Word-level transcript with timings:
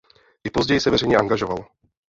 I 0.43 0.49
později 0.49 0.79
se 0.79 0.89
veřejně 0.89 1.17
angažoval. 1.17 1.67